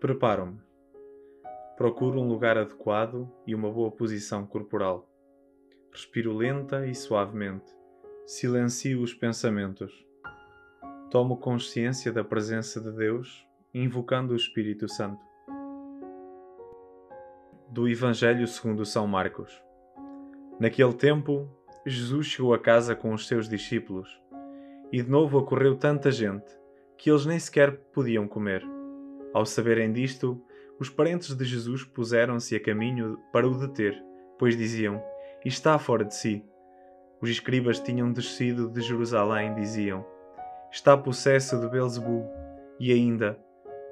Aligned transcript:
Preparo-me. 0.00 0.60
Procuro 1.76 2.20
um 2.20 2.28
lugar 2.28 2.56
adequado 2.56 3.28
e 3.44 3.52
uma 3.52 3.68
boa 3.68 3.90
posição 3.90 4.46
corporal. 4.46 5.10
Respiro 5.92 6.32
lenta 6.36 6.86
e 6.86 6.94
suavemente. 6.94 7.66
Silencio 8.24 9.02
os 9.02 9.12
pensamentos. 9.12 10.06
Tomo 11.10 11.36
consciência 11.36 12.12
da 12.12 12.22
presença 12.22 12.80
de 12.80 12.92
Deus, 12.92 13.44
invocando 13.74 14.34
o 14.34 14.36
Espírito 14.36 14.88
Santo. 14.88 15.20
Do 17.68 17.88
Evangelho 17.88 18.46
segundo 18.46 18.86
São 18.86 19.04
Marcos. 19.08 19.60
Naquele 20.60 20.94
tempo, 20.94 21.50
Jesus 21.84 22.26
chegou 22.28 22.54
a 22.54 22.58
casa 22.60 22.94
com 22.94 23.12
os 23.12 23.26
seus 23.26 23.48
discípulos, 23.48 24.08
e 24.92 25.02
de 25.02 25.10
novo 25.10 25.38
ocorreu 25.38 25.76
tanta 25.76 26.08
gente 26.12 26.56
que 26.96 27.10
eles 27.10 27.26
nem 27.26 27.38
sequer 27.40 27.76
podiam 27.92 28.28
comer. 28.28 28.77
Ao 29.32 29.44
saberem 29.44 29.92
disto, 29.92 30.40
os 30.80 30.88
parentes 30.88 31.34
de 31.34 31.44
Jesus 31.44 31.84
puseram-se 31.84 32.54
a 32.54 32.60
caminho 32.60 33.18
para 33.32 33.48
o 33.48 33.58
deter, 33.58 34.00
pois 34.38 34.56
diziam: 34.56 35.02
Está 35.44 35.78
fora 35.78 36.04
de 36.04 36.14
si. 36.14 36.44
Os 37.20 37.28
escribas 37.28 37.80
tinham 37.80 38.12
descido 38.12 38.70
de 38.70 38.80
Jerusalém, 38.80 39.54
diziam: 39.54 40.06
Está 40.70 40.96
possesso 40.96 41.58
de 41.58 41.68
Belzebu, 41.68 42.24
e 42.78 42.92
ainda: 42.92 43.38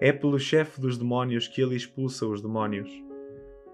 É 0.01 0.13
pelo 0.13 0.39
chefe 0.39 0.81
dos 0.81 0.97
demónios 0.97 1.49
que 1.49 1.61
ele 1.61 1.75
expulsa 1.75 2.27
os 2.27 2.41
demónios. 2.41 2.91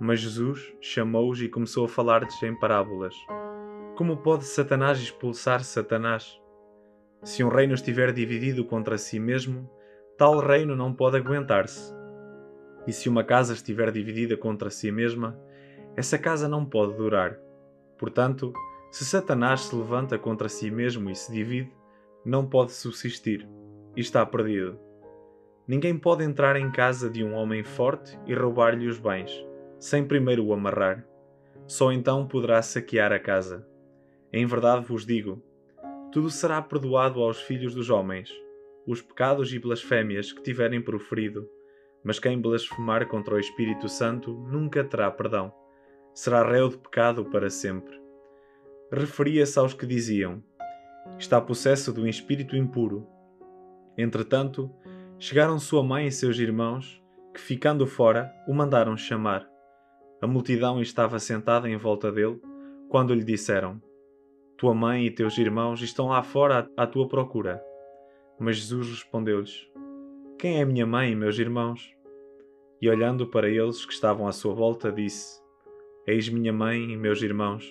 Mas 0.01 0.21
Jesus 0.21 0.73
chamou-os 0.81 1.41
e 1.41 1.49
começou 1.49 1.85
a 1.85 1.89
falar-lhes 1.89 2.43
em 2.43 2.59
parábolas. 2.59 3.15
Como 3.95 4.17
pode 4.17 4.45
Satanás 4.45 4.99
expulsar 4.99 5.63
Satanás? 5.63 6.41
Se 7.23 7.45
um 7.45 7.49
reino 7.49 7.75
estiver 7.75 8.11
dividido 8.13 8.65
contra 8.65 8.99
si 8.99 9.21
mesmo, 9.21 9.71
tal 10.17 10.39
reino 10.39 10.77
não 10.77 10.93
pode 10.93 11.17
aguentar-se. 11.17 11.95
E 12.87 12.93
se 12.93 13.09
uma 13.09 13.25
casa 13.25 13.53
estiver 13.53 13.91
dividida 13.91 14.37
contra 14.37 14.71
si 14.71 14.91
mesma, 14.91 15.39
essa 15.97 16.19
casa 16.19 16.49
não 16.49 16.65
pode 16.65 16.95
durar. 16.95 17.39
Portanto, 17.99 18.53
se 18.91 19.05
Satanás 19.05 19.63
se 19.63 19.77
levanta 19.77 20.19
contra 20.19 20.49
si 20.49 20.71
mesmo 20.71 21.11
e 21.11 21.15
se 21.15 21.33
divide, 21.33 21.73
não 22.25 22.47
pode 22.47 22.73
subsistir 22.73 23.49
e 23.97 24.01
está 24.01 24.25
perdido. 24.25 24.79
Ninguém 25.67 25.97
pode 25.97 26.25
entrar 26.25 26.57
em 26.57 26.71
casa 26.71 27.09
de 27.09 27.23
um 27.23 27.35
homem 27.35 27.63
forte 27.63 28.19
e 28.27 28.35
roubar-lhe 28.35 28.87
os 28.87 28.99
bens, 28.99 29.33
sem 29.79 30.05
primeiro 30.05 30.45
o 30.45 30.53
amarrar. 30.53 31.07
Só 31.67 31.93
então 31.93 32.27
poderá 32.27 32.61
saquear 32.61 33.13
a 33.13 33.19
casa. 33.19 33.67
Em 34.33 34.45
verdade 34.45 34.85
vos 34.85 35.07
digo: 35.07 35.43
tudo 36.11 36.29
será 36.29 36.61
perdoado 36.61 37.23
aos 37.23 37.41
filhos 37.41 37.75
dos 37.75 37.89
homens, 37.89 38.31
os 38.87 39.01
pecados 39.01 39.53
e 39.53 39.59
blasfémias 39.59 40.33
que 40.33 40.43
tiverem 40.43 40.81
proferido, 40.81 41.49
mas 42.05 42.19
quem 42.19 42.41
blasfemar 42.41 43.07
contra 43.07 43.35
o 43.35 43.39
Espírito 43.39 43.89
Santo 43.89 44.33
nunca 44.33 44.83
terá 44.83 45.11
perdão. 45.11 45.53
Será 46.15 46.43
réu 46.43 46.69
de 46.69 46.77
pecado 46.77 47.25
para 47.25 47.49
sempre. 47.49 48.01
Referia-se 48.91 49.59
aos 49.59 49.73
que 49.73 49.87
diziam: 49.87 50.43
Está 51.19 51.41
possesso 51.41 51.93
de 51.93 52.01
um 52.01 52.07
espírito 52.07 52.57
impuro. 52.57 53.07
Entretanto, 53.97 54.71
chegaram 55.19 55.59
sua 55.59 55.83
mãe 55.83 56.07
e 56.07 56.13
seus 56.13 56.39
irmãos, 56.39 57.03
que 57.33 57.41
ficando 57.41 57.87
fora, 57.87 58.31
o 58.47 58.53
mandaram 58.53 58.97
chamar. 58.97 59.49
A 60.21 60.27
multidão 60.27 60.81
estava 60.83 61.19
sentada 61.19 61.69
em 61.69 61.77
volta 61.77 62.13
dele, 62.13 62.41
quando 62.89 63.15
lhe 63.15 63.25
disseram: 63.25 63.81
tua 64.63 64.75
mãe 64.75 65.07
e 65.07 65.11
teus 65.11 65.39
irmãos 65.39 65.83
estão 65.83 66.09
lá 66.09 66.23
fora 66.23 66.71
à 66.77 66.87
tua 66.87 67.09
procura. 67.09 67.61
Mas 68.43 68.57
Jesus 68.57 68.89
respondeu-lhes: 68.89 69.71
Quem 70.37 70.61
é 70.61 70.65
minha 70.65 70.85
mãe 70.85 71.13
e 71.13 71.15
meus 71.15 71.39
irmãos? 71.39 71.95
E 72.81 72.91
olhando 72.91 73.25
para 73.29 73.49
eles 73.49 73.87
que 73.87 73.93
estavam 73.93 74.27
à 74.27 74.33
sua 74.33 74.53
volta, 74.53 74.91
disse: 74.91 75.41
Eis 76.09 76.29
minha 76.29 76.53
mãe 76.53 76.91
e 76.91 76.97
meus 76.97 77.23
irmãos. 77.23 77.65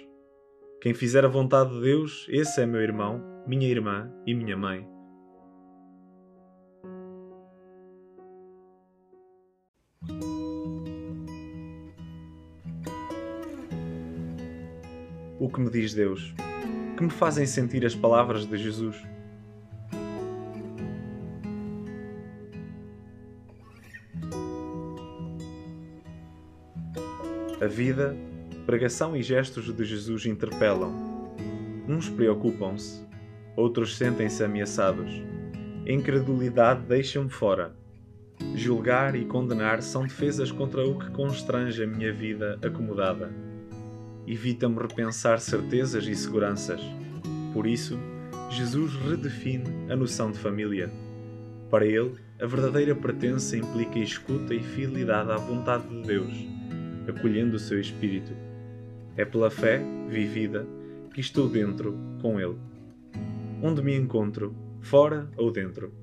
Quem 0.80 0.94
fizer 0.94 1.26
a 1.26 1.28
vontade 1.28 1.74
de 1.74 1.82
Deus, 1.82 2.26
esse 2.30 2.62
é 2.62 2.66
meu 2.66 2.80
irmão, 2.80 3.22
minha 3.46 3.68
irmã 3.68 4.10
e 4.26 4.34
minha 4.34 4.56
mãe. 4.56 4.88
O 15.38 15.50
que 15.50 15.60
me 15.60 15.70
diz 15.70 15.94
Deus? 15.94 16.34
que 17.02 17.06
me 17.06 17.10
fazem 17.10 17.48
sentir 17.48 17.84
as 17.84 17.96
palavras 17.96 18.46
de 18.46 18.56
Jesus. 18.58 18.96
A 27.62 27.68
vida, 27.68 28.18
pregação 28.66 29.16
e 29.16 29.22
gestos 29.24 29.74
de 29.74 29.86
Jesus 29.86 30.26
interpelam. 30.26 30.94
Uns 31.88 32.10
preocupam-se, 32.10 33.06
outros 33.56 33.96
sentem-se 33.96 34.44
ameaçados. 34.44 35.10
Incredulidade 35.86 36.82
deixa-me 36.88 37.30
fora. 37.30 37.74
Julgar 38.56 39.16
e 39.16 39.24
condenar 39.24 39.82
são 39.82 40.04
defesas 40.04 40.52
contra 40.52 40.86
o 40.86 41.00
que 41.00 41.12
constrange 41.12 41.84
a 41.84 41.88
minha 41.88 42.12
vida 42.12 42.60
acomodada 42.62 43.32
evita-me 44.28 44.78
repensar 44.78 45.40
certezas 45.40 46.06
e 46.06 46.16
seguranças. 46.16 46.82
Por 47.54 47.68
isso, 47.68 48.00
Jesus 48.50 48.94
redefine 48.94 49.66
a 49.90 49.96
noção 49.96 50.32
de 50.32 50.40
família. 50.40 50.92
Para 51.70 51.86
ele, 51.86 52.16
a 52.40 52.46
verdadeira 52.46 52.96
pertença 52.96 53.58
implica 53.58 54.00
escuta 54.00 54.54
e 54.54 54.62
fidelidade 54.62 55.32
à 55.32 55.36
vontade 55.36 55.88
de 55.88 56.02
Deus, 56.04 56.34
acolhendo 57.12 57.56
o 57.56 57.60
seu 57.60 57.80
espírito. 57.80 58.34
É 59.16 59.24
pela 59.24 59.52
fé 59.52 59.82
vivida 60.10 60.66
que 61.14 61.22
estou 61.22 61.48
dentro 61.48 61.96
com 62.22 62.40
Ele. 62.40 62.58
Onde 63.62 63.82
me 63.82 63.96
encontro, 63.96 64.56
fora 64.82 65.30
ou 65.38 65.52
dentro. 65.52 65.94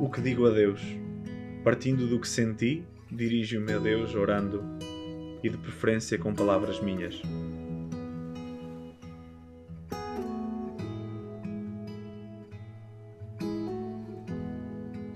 O 0.00 0.10
que 0.10 0.20
digo 0.20 0.46
a 0.46 0.50
Deus? 0.50 0.80
Partindo 1.64 2.06
do 2.06 2.20
que 2.20 2.28
senti, 2.28 2.84
dirijo-me 3.10 3.72
a 3.72 3.78
Deus 3.78 4.14
orando 4.14 4.62
e 5.42 5.48
de 5.48 5.56
preferência 5.56 6.18
com 6.18 6.34
palavras 6.34 6.80
minhas. 6.80 7.20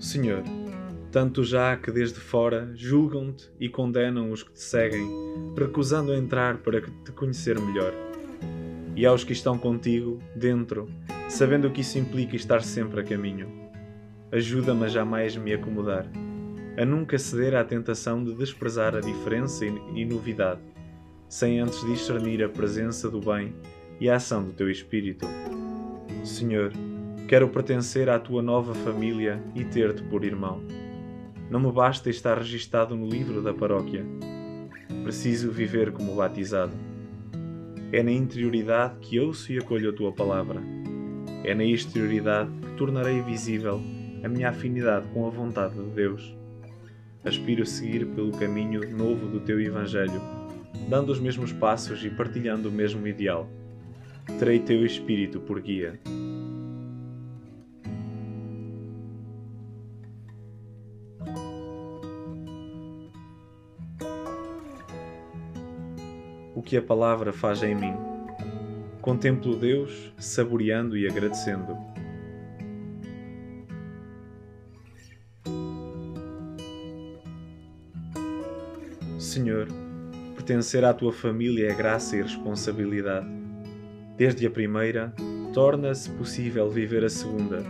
Senhor, 0.09 0.43
tanto 1.11 1.43
já 1.43 1.77
que 1.77 1.91
desde 1.91 2.19
fora 2.19 2.71
julgam-te 2.73 3.51
e 3.59 3.69
condenam 3.69 4.31
os 4.31 4.41
que 4.41 4.51
te 4.53 4.61
seguem, 4.61 5.07
recusando 5.55 6.13
entrar 6.13 6.57
para 6.57 6.81
te 6.81 7.11
conhecer 7.11 7.59
melhor. 7.59 7.93
E 8.95 9.05
aos 9.05 9.23
que 9.23 9.33
estão 9.33 9.57
contigo, 9.57 10.19
dentro, 10.35 10.89
sabendo 11.27 11.69
que 11.69 11.81
isso 11.81 11.99
implica 11.99 12.35
estar 12.35 12.63
sempre 12.63 13.01
a 13.01 13.03
caminho 13.03 13.69
ajuda-me 14.31 14.85
a 14.85 14.87
jamais 14.87 15.35
me 15.35 15.53
acomodar, 15.53 16.05
a 16.77 16.85
nunca 16.85 17.17
ceder 17.17 17.55
à 17.55 17.63
tentação 17.63 18.23
de 18.23 18.33
desprezar 18.33 18.95
a 18.95 18.99
diferença 18.99 19.65
e 19.65 20.05
novidade, 20.05 20.61
sem 21.27 21.59
antes 21.59 21.83
discernir 21.85 22.43
a 22.43 22.49
presença 22.49 23.09
do 23.09 23.19
bem 23.19 23.53
e 23.99 24.09
a 24.09 24.15
ação 24.15 24.43
do 24.43 24.53
teu 24.53 24.69
Espírito. 24.69 25.27
Senhor, 26.23 26.71
quero 27.29 27.47
pertencer 27.47 28.09
à 28.09 28.17
tua 28.17 28.41
nova 28.41 28.73
família 28.73 29.39
e 29.53 29.63
ter-te 29.63 30.01
por 30.01 30.25
irmão. 30.25 30.63
Não 31.47 31.59
me 31.59 31.71
basta 31.71 32.09
estar 32.09 32.39
registado 32.39 32.95
no 32.95 33.07
livro 33.07 33.39
da 33.39 33.53
paróquia. 33.53 34.03
Preciso 35.03 35.51
viver 35.51 35.91
como 35.91 36.15
batizado. 36.15 36.73
É 37.93 38.01
na 38.01 38.11
interioridade 38.11 38.95
que 38.99 39.19
ouço 39.19 39.53
e 39.53 39.59
acolho 39.59 39.91
a 39.91 39.93
tua 39.93 40.11
palavra. 40.11 40.59
É 41.43 41.53
na 41.53 41.63
exterioridade 41.63 42.49
que 42.63 42.71
tornarei 42.71 43.21
visível 43.21 43.79
a 44.23 44.27
minha 44.27 44.49
afinidade 44.49 45.07
com 45.13 45.27
a 45.27 45.29
vontade 45.29 45.75
de 45.75 45.91
Deus. 45.91 46.35
Aspiro 47.23 47.61
a 47.61 47.65
seguir 47.67 48.07
pelo 48.07 48.31
caminho 48.31 48.89
novo 48.97 49.27
do 49.27 49.39
teu 49.39 49.61
Evangelho, 49.61 50.19
dando 50.89 51.11
os 51.11 51.19
mesmos 51.19 51.53
passos 51.53 52.03
e 52.03 52.09
partilhando 52.09 52.69
o 52.69 52.71
mesmo 52.71 53.05
ideal. 53.05 53.47
Terei 54.39 54.57
teu 54.57 54.83
Espírito 54.83 55.39
por 55.39 55.61
guia. 55.61 55.99
Que 66.69 66.77
a 66.77 66.81
palavra 66.83 67.33
faz 67.33 67.63
em 67.63 67.73
mim. 67.73 67.95
Contemplo 69.01 69.55
Deus, 69.55 70.13
saboreando 70.19 70.95
e 70.95 71.07
agradecendo 71.07 71.75
Senhor, 79.17 79.67
Pertencer 80.35 80.85
à 80.85 80.93
tua 80.93 81.11
família 81.11 81.71
é 81.71 81.73
graça 81.73 82.15
e 82.15 82.21
responsabilidade. 82.21 83.27
Desde 84.15 84.45
a 84.45 84.51
primeira, 84.51 85.11
torna-se 85.53 86.11
possível 86.11 86.69
viver 86.69 87.03
a 87.03 87.09
segunda. 87.09 87.63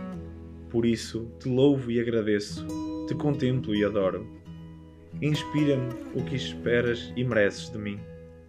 Por 0.68 0.84
isso, 0.84 1.26
te 1.38 1.48
louvo 1.48 1.90
e 1.90 1.98
agradeço, 1.98 2.66
te 3.08 3.14
contemplo 3.14 3.74
e 3.74 3.82
adoro. 3.82 4.26
Inspira-me 5.22 5.88
o 6.14 6.22
que 6.22 6.36
esperas 6.36 7.10
e 7.16 7.24
mereces 7.24 7.70
de 7.70 7.78
mim. 7.78 7.98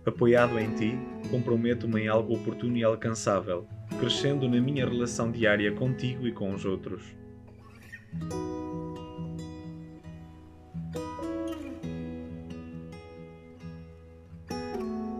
Apoiado 0.03 0.57
em 0.57 0.73
ti, 0.73 0.97
comprometo-me 1.29 2.01
em 2.01 2.07
algo 2.07 2.33
oportuno 2.33 2.75
e 2.75 2.83
alcançável, 2.83 3.67
crescendo 3.99 4.49
na 4.49 4.59
minha 4.59 4.83
relação 4.83 5.31
diária 5.31 5.71
contigo 5.73 6.27
e 6.27 6.31
com 6.31 6.51
os 6.51 6.65
outros. 6.65 7.03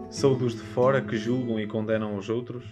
Sou 0.10 0.36
dos 0.36 0.54
de 0.54 0.62
fora 0.62 1.00
que 1.00 1.16
julgam 1.16 1.60
e 1.60 1.68
condenam 1.68 2.18
os 2.18 2.28
outros? 2.28 2.66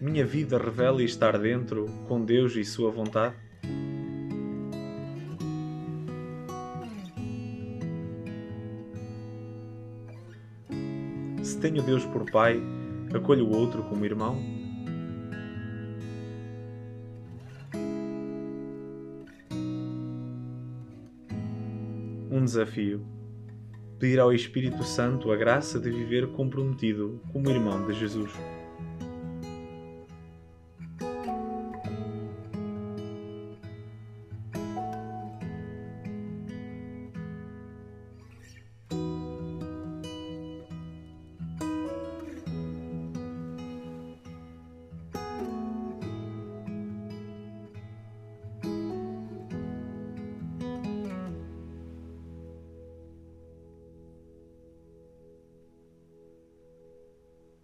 Minha 0.00 0.26
vida 0.26 0.58
revela 0.58 1.04
estar 1.04 1.38
dentro, 1.38 1.86
com 2.08 2.24
Deus 2.24 2.56
e 2.56 2.64
Sua 2.64 2.90
vontade? 2.90 3.47
Se 11.58 11.62
tenho 11.62 11.82
Deus 11.82 12.04
por 12.04 12.30
Pai, 12.30 12.62
acolho 13.12 13.44
o 13.44 13.52
outro 13.52 13.82
como 13.82 14.04
irmão? 14.04 14.36
Um 22.30 22.44
desafio. 22.44 23.04
Pedir 23.98 24.20
ao 24.20 24.32
Espírito 24.32 24.84
Santo 24.84 25.32
a 25.32 25.36
graça 25.36 25.80
de 25.80 25.90
viver 25.90 26.28
comprometido 26.28 27.20
como 27.32 27.50
irmão 27.50 27.84
de 27.88 27.94
Jesus. 27.94 28.30